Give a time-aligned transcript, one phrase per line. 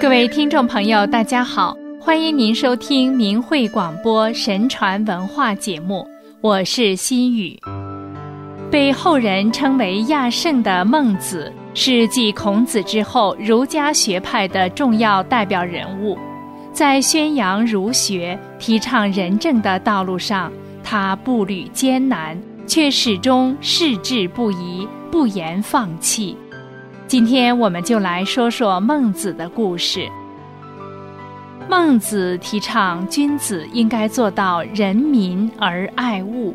[0.00, 6.06] 各位听众朋友，大家好，欢迎您收听明慧广播神传文化节目，
[6.40, 7.58] 我是心雨。
[8.70, 16.16] 被后人称为亚圣的孟子，是继孔子之后儒家学派的重要代表人物。
[16.72, 20.52] 在宣扬儒学、提倡仁政的道路上，
[20.84, 26.36] 他步履艰难，却始终矢志不移，不言放弃。
[27.08, 30.06] 今天我们就来说说孟子的故事。
[31.66, 36.54] 孟子提倡君子应该做到仁民而爱物，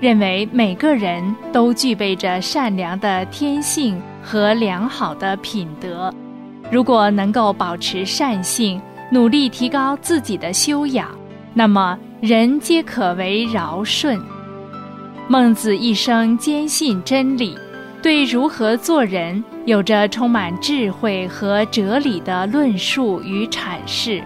[0.00, 1.22] 认为每个人
[1.52, 6.10] 都具备着善良的天性和良好的品德。
[6.72, 8.80] 如果能够保持善性，
[9.10, 11.10] 努力提高自己的修养，
[11.52, 14.18] 那么人皆可为尧舜。
[15.28, 17.54] 孟子一生坚信真理。
[18.02, 24.22] 对如何做人有着充满智慧和哲理的论述与阐释，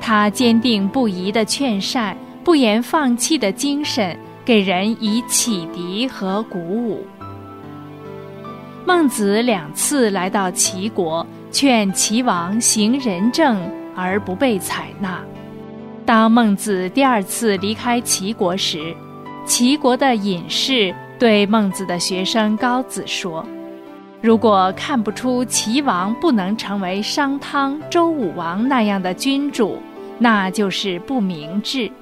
[0.00, 7.06] 他坚定不移的劝善、不言放弃的精神，给人以启迪和鼓舞。
[8.84, 13.60] 孟子两次来到齐国，劝齐王行仁政，
[13.94, 15.20] 而不被采纳。
[16.04, 18.92] 当孟子第二次离开齐国时，
[19.44, 20.92] 齐国的隐士。
[21.20, 23.44] 对孟子的学生高子说
[24.22, 29.78] ：“如果看不出齐王不能成为商汤、周武王那样的君主，
[30.18, 31.92] 那就是不明智；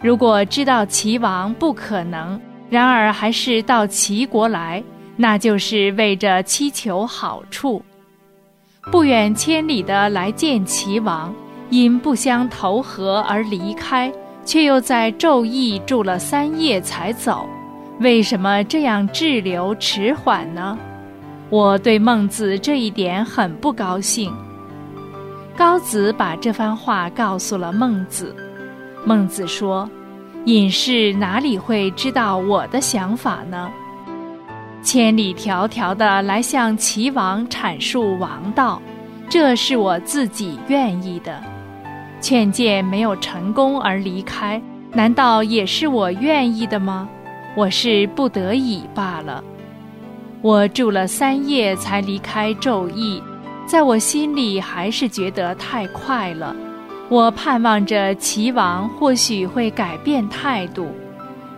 [0.00, 2.40] 如果知道齐王不可能，
[2.70, 4.80] 然而还是到齐国来，
[5.16, 7.82] 那就是为着祈求好处，
[8.92, 11.34] 不远千里的来见齐王，
[11.68, 14.12] 因不相投合而离开，
[14.44, 17.44] 却又在昼邑住了三夜才走。”
[18.02, 20.76] 为什么这样滞留迟缓呢？
[21.50, 24.34] 我对孟子这一点很不高兴。
[25.56, 28.34] 高子把这番话告诉了孟子，
[29.06, 29.88] 孟子说
[30.46, 33.70] ：“隐士哪里会知道我的想法呢？
[34.82, 38.82] 千里迢迢的来向齐王阐述王道，
[39.28, 41.40] 这是我自己愿意的。
[42.20, 44.60] 劝谏没有成功而离开，
[44.90, 47.08] 难道也是我愿意的吗？”
[47.54, 49.42] 我是不得已罢了。
[50.40, 53.22] 我住了三夜才离开昼邑，
[53.66, 56.56] 在我心里还是觉得太快了。
[57.08, 60.88] 我盼望着齐王或许会改变态度。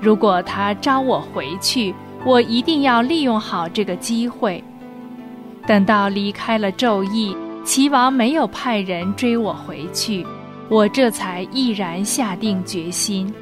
[0.00, 1.94] 如果他招我回去，
[2.24, 4.62] 我一定要利用好这个机会。
[5.66, 7.34] 等到离开了昼邑，
[7.64, 10.26] 齐王没有派人追我回去，
[10.68, 13.32] 我这才毅然下定决心。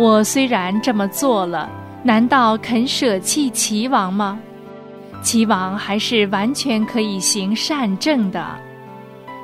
[0.00, 1.68] 我虽然这么做了，
[2.02, 4.40] 难道肯舍弃齐王吗？
[5.22, 8.42] 齐王还是完全可以行善政的。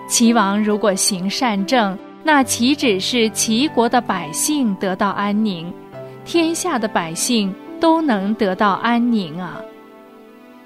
[0.08, 5.70] 齐王如果行善政，那岂止是齐国的百姓得到安宁，
[6.24, 9.60] 天下的百姓都能得到安宁啊！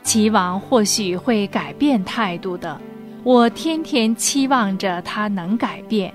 [0.04, 2.80] 齐王或许会改变态度的，
[3.24, 6.14] 我天天期望着他能改变。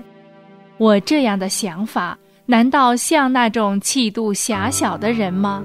[0.78, 2.16] 我这样的想法。
[2.48, 5.64] 难道像那种气度狭小的人吗？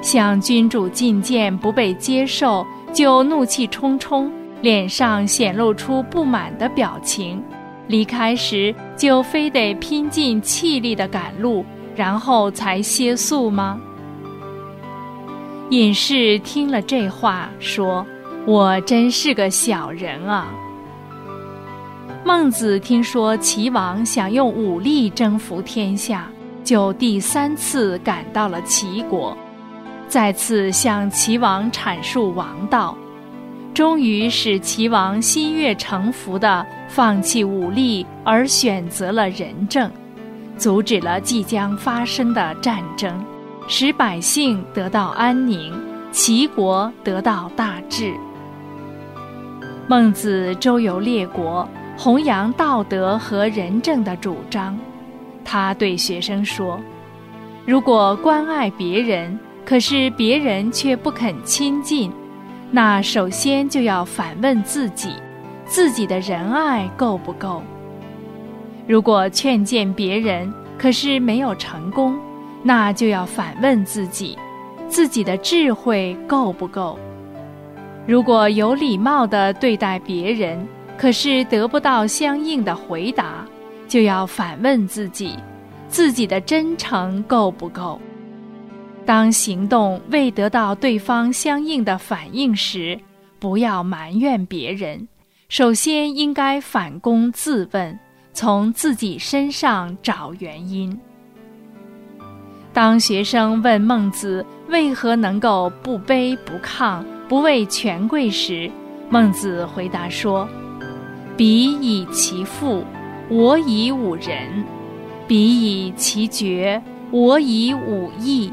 [0.00, 4.30] 向君主进谏不被接受，就怒气冲冲，
[4.62, 7.42] 脸上显露出不满的表情；
[7.88, 11.64] 离开时就非得拼尽气力的赶路，
[11.96, 13.80] 然后才歇宿吗？
[15.70, 18.06] 隐士听了这话，说
[18.46, 20.46] ：“我真是个小人啊。”
[22.26, 26.28] 孟子听说齐王想用武力征服天下，
[26.64, 29.38] 就第三次赶到了齐国，
[30.08, 32.98] 再次向齐王阐述王道，
[33.72, 39.88] 终于使齐王心悦诚服地放弃武力，而选择了仁政，
[40.58, 43.24] 阻止了即将发生的战争，
[43.68, 45.72] 使百姓得到安宁，
[46.10, 48.12] 齐国得到大治。
[49.86, 51.68] 孟子周游列国。
[51.98, 54.78] 弘扬道德和仁政的主张，
[55.42, 56.78] 他对学生说
[57.64, 62.12] ：“如果关爱别人，可是别人却不肯亲近，
[62.70, 65.14] 那首先就要反问自己，
[65.64, 67.62] 自己的仁爱够不够？
[68.86, 72.14] 如果劝谏别人，可是没有成功，
[72.62, 74.38] 那就要反问自己，
[74.86, 76.98] 自己的智慧够不够？
[78.06, 80.64] 如果有礼貌地对待别人。”
[80.98, 83.46] 可是得不到相应的回答，
[83.86, 85.34] 就要反问自己：
[85.88, 88.00] 自己的真诚够不够？
[89.04, 92.98] 当行动未得到对方相应的反应时，
[93.38, 95.06] 不要埋怨别人，
[95.48, 97.96] 首先应该反躬自问，
[98.32, 100.98] 从自己身上找原因。
[102.72, 108.68] 当学生问孟子为何能够不卑不亢、不畏权贵时，
[109.08, 110.48] 孟子回答说
[111.36, 112.82] ：“彼以其父，
[113.28, 114.64] 我以吾人；
[115.28, 118.50] 彼以其爵，我以吾义。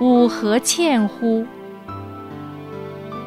[0.00, 1.46] 吾何欠乎？”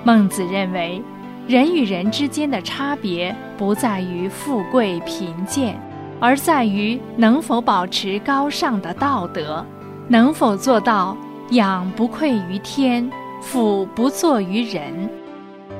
[0.04, 1.02] 孟子认为，
[1.48, 5.80] 人与人之间的差别不在于富贵贫贱，
[6.20, 9.66] 而在于能否保持高尚的道德。
[10.08, 11.16] 能否做到
[11.52, 13.10] 养不愧于天，
[13.42, 15.10] 俯不作于人，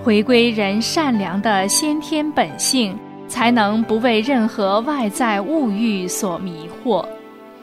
[0.04, 7.06] 回归人善良的先天本性，才能不为任何外在物欲所迷惑。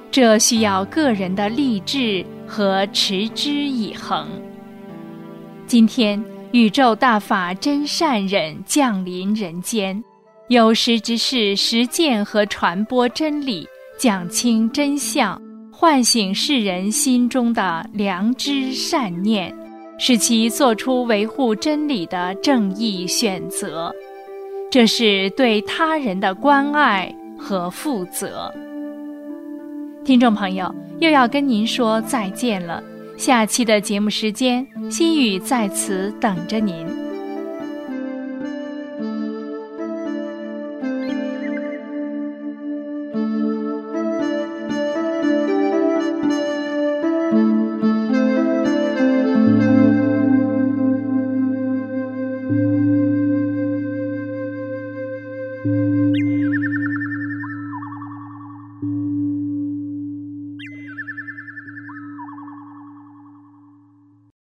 [0.08, 4.28] 这需要个人的励志和持之以恒。
[5.66, 10.02] 今天，宇宙大法真善忍降临人间，
[10.46, 13.66] 有识之士实践和传播真理，
[13.98, 15.40] 讲清真相。
[15.72, 19.54] 唤醒世人心中的良知善念，
[19.98, 23.92] 使其做出维护真理的正义选择，
[24.70, 28.52] 这是对他人的关爱和负责。
[30.04, 32.82] 听众朋友，又要跟您说再见了。
[33.16, 36.86] 下期的节目时间，心语在此等着您。